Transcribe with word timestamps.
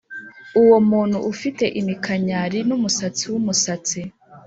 uwo 0.61 0.77
muntu 0.89 1.17
ufite 1.31 1.65
iminkanyari 1.79 2.57
n 2.67 2.69
umusatsi 2.77 3.23
wumusatsi. 3.31 3.99